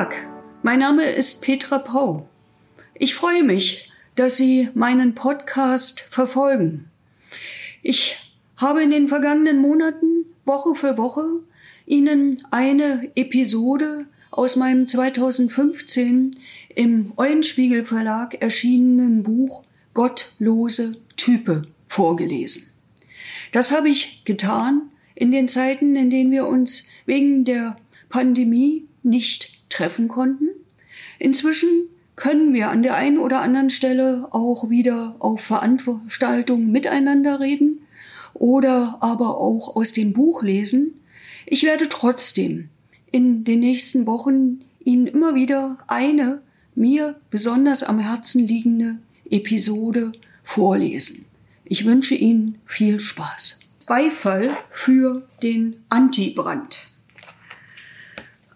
[0.00, 0.14] Tag,
[0.62, 2.26] mein Name ist Petra Pau.
[2.94, 6.90] Ich freue mich, dass Sie meinen Podcast verfolgen.
[7.82, 8.16] Ich
[8.56, 11.26] habe in den vergangenen Monaten Woche für Woche
[11.84, 16.34] Ihnen eine Episode aus meinem 2015
[16.74, 22.72] im Eulenspiegel Verlag erschienenen Buch Gottlose Type vorgelesen.
[23.52, 24.80] Das habe ich getan
[25.14, 27.76] in den Zeiten, in denen wir uns wegen der
[28.08, 30.48] Pandemie nicht treffen konnten.
[31.18, 31.68] Inzwischen
[32.16, 37.80] können wir an der einen oder anderen Stelle auch wieder auf Veranstaltungen miteinander reden
[38.34, 41.00] oder aber auch aus dem Buch lesen.
[41.46, 42.68] Ich werde trotzdem
[43.10, 46.42] in den nächsten Wochen Ihnen immer wieder eine
[46.74, 48.98] mir besonders am Herzen liegende
[49.30, 50.12] Episode
[50.44, 51.26] vorlesen.
[51.64, 53.60] Ich wünsche Ihnen viel Spaß.
[53.86, 56.89] Beifall für den Antibrand.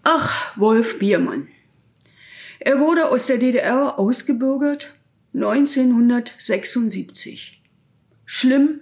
[0.06, 1.48] Ach, Wolf Biermann.
[2.60, 4.98] Er wurde aus der DDR ausgebürgert
[5.32, 7.62] 1976.
[8.26, 8.80] Schlimm,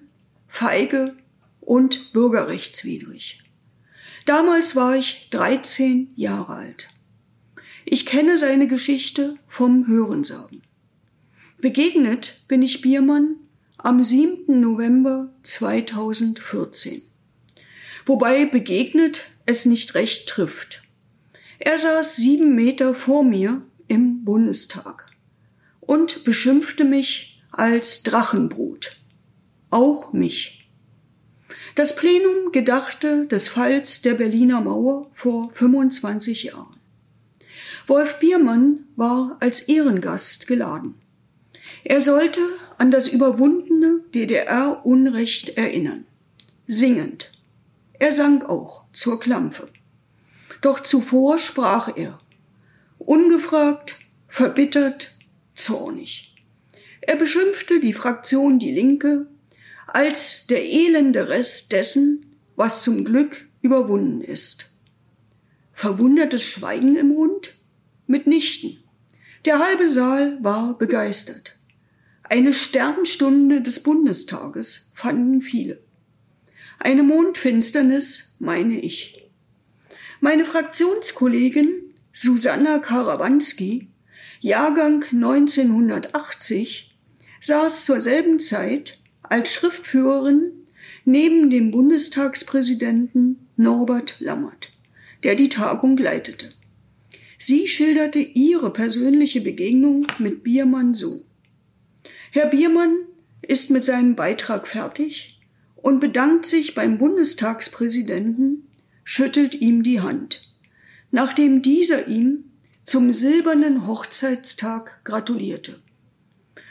[0.48, 1.16] feige
[1.60, 3.40] und bürgerrechtswidrig.
[4.26, 6.88] Damals war ich 13 Jahre alt.
[7.84, 10.64] Ich kenne seine Geschichte vom Hörensagen.
[11.60, 13.36] Begegnet bin ich Biermann
[13.78, 14.60] am 7.
[14.60, 17.00] November 2014.
[18.06, 20.81] Wobei begegnet es nicht recht trifft.
[21.64, 25.06] Er saß sieben Meter vor mir im Bundestag
[25.78, 28.96] und beschimpfte mich als Drachenbrut.
[29.70, 30.68] Auch mich.
[31.76, 36.80] Das Plenum gedachte des Falls der Berliner Mauer vor 25 Jahren.
[37.86, 40.96] Wolf Biermann war als Ehrengast geladen.
[41.84, 42.40] Er sollte
[42.76, 46.06] an das überwundene DDR-Unrecht erinnern.
[46.66, 47.30] Singend.
[48.00, 49.68] Er sang auch zur Klampfe.
[50.62, 52.18] Doch zuvor sprach er.
[52.98, 55.18] Ungefragt, verbittert,
[55.54, 56.34] zornig.
[57.02, 59.26] Er beschimpfte die Fraktion Die Linke
[59.88, 64.74] als der elende Rest dessen, was zum Glück überwunden ist.
[65.72, 67.58] Verwundertes Schweigen im Rund?
[68.06, 68.78] Mitnichten.
[69.44, 71.58] Der halbe Saal war begeistert.
[72.22, 75.82] Eine Sternstunde des Bundestages fanden viele.
[76.78, 79.21] Eine Mondfinsternis, meine ich.
[80.24, 81.68] Meine Fraktionskollegin
[82.12, 83.88] Susanna Karawanski,
[84.38, 86.94] Jahrgang 1980,
[87.40, 90.52] saß zur selben Zeit als Schriftführerin
[91.04, 94.70] neben dem Bundestagspräsidenten Norbert Lammert,
[95.24, 96.52] der die Tagung leitete.
[97.36, 101.24] Sie schilderte ihre persönliche Begegnung mit Biermann so.
[102.30, 102.94] Herr Biermann
[103.44, 105.40] ist mit seinem Beitrag fertig
[105.74, 108.68] und bedankt sich beim Bundestagspräsidenten,
[109.04, 110.52] schüttelt ihm die Hand,
[111.10, 112.44] nachdem dieser ihm
[112.84, 115.80] zum silbernen Hochzeitstag gratulierte.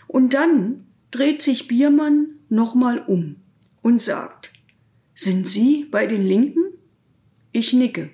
[0.08, 3.38] Und dann dreht sich Biermann nochmal um
[3.82, 4.52] und sagt,
[5.14, 6.64] sind Sie bei den Linken?
[7.52, 8.10] Ich nicke.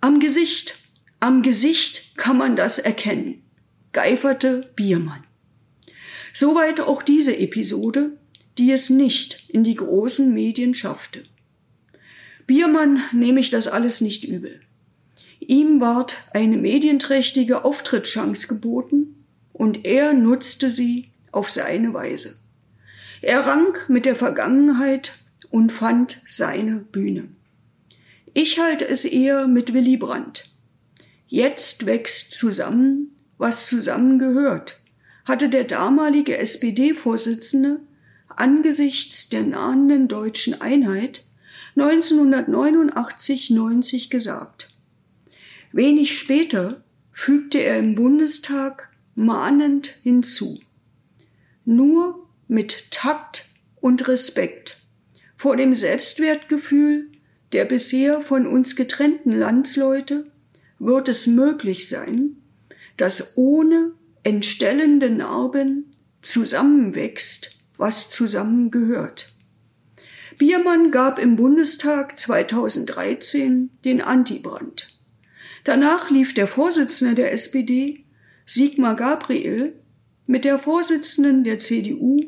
[0.00, 0.78] Am Gesicht,
[1.20, 3.42] am Gesicht kann man das erkennen,
[3.92, 5.24] geiferte Biermann.
[6.32, 8.18] Soweit auch diese Episode,
[8.58, 11.24] die es nicht in die großen Medien schaffte.
[12.46, 14.60] Biermann nehme ich das alles nicht übel.
[15.40, 22.36] Ihm ward eine medienträchtige Auftrittschance geboten und er nutzte sie auf seine Weise.
[23.22, 25.18] Er rang mit der Vergangenheit
[25.50, 27.28] und fand seine Bühne.
[28.34, 30.50] Ich halte es eher mit Willy Brandt.
[31.26, 34.80] Jetzt wächst zusammen, was zusammengehört,
[35.24, 37.80] hatte der damalige SPD-Vorsitzende
[38.28, 41.25] angesichts der nahenden deutschen Einheit
[41.76, 44.70] 1989-90 gesagt.
[45.72, 46.82] Wenig später
[47.12, 50.58] fügte er im Bundestag mahnend hinzu.
[51.64, 53.46] Nur mit Takt
[53.80, 54.78] und Respekt
[55.36, 57.10] vor dem Selbstwertgefühl
[57.52, 60.26] der bisher von uns getrennten Landsleute
[60.78, 62.36] wird es möglich sein,
[62.96, 63.92] dass ohne
[64.24, 65.92] entstellende Narben
[66.22, 69.35] zusammenwächst, was zusammengehört.
[70.38, 74.94] Biermann gab im Bundestag 2013 den Antibrand.
[75.64, 78.04] Danach lief der Vorsitzende der SPD,
[78.44, 79.74] Sigmar Gabriel,
[80.26, 82.24] mit der Vorsitzenden der CDU,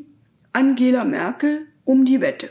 [0.53, 2.49] Angela Merkel, um die Wette,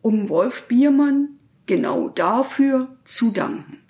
[0.00, 3.80] um Wolf Biermann genau dafür zu danken.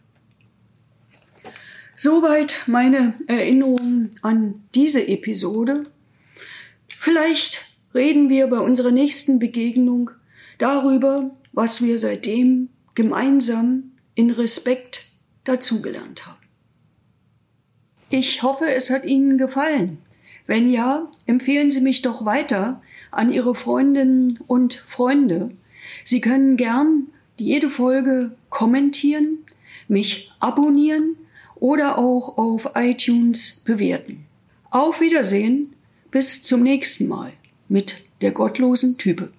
[1.95, 5.87] Soweit meine Erinnerungen an diese Episode.
[6.89, 10.11] Vielleicht reden wir bei unserer nächsten Begegnung
[10.59, 15.05] darüber, was wir seitdem gemeinsam in Respekt
[15.45, 16.37] dazugelernt haben.
[18.11, 19.99] Ich hoffe, es hat Ihnen gefallen.
[20.47, 25.51] Wenn ja, empfehlen Sie mich doch weiter an Ihre Freundinnen und Freunde.
[26.05, 29.39] Sie können gern jede Folge kommentieren,
[29.89, 31.17] mich abonnieren
[31.57, 34.25] oder auch auf iTunes bewerten.
[34.71, 35.75] Auf Wiedersehen,
[36.11, 37.33] bis zum nächsten Mal
[37.69, 39.31] mit der gottlosen Type.